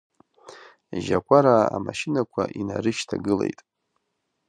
[1.03, 3.59] Жьакәараа амашьынақәа инарышьҭагылеит.